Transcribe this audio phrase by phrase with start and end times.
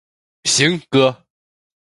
[0.45, 1.25] 行，哥！